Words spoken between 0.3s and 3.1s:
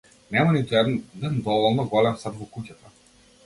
Нема ниту еден доволно голем сад во куќата.